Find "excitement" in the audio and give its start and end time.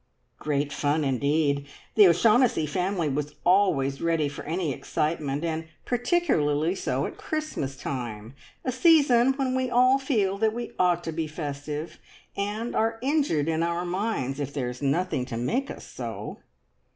4.73-5.43